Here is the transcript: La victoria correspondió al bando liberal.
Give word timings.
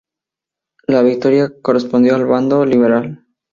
La 0.87 1.03
victoria 1.03 1.53
correspondió 1.61 2.15
al 2.15 2.25
bando 2.25 2.65
liberal. 2.65 3.23